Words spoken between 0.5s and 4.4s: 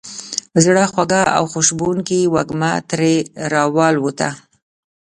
زړه خوږه او خوشبوونکې وږمه ترې را والوته.